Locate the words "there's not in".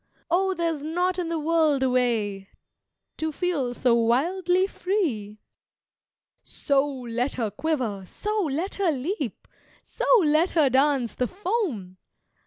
0.55-1.29